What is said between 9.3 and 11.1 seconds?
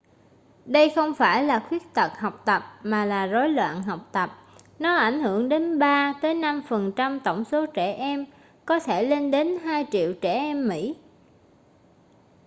đến 2 triệu trẻ em mỹ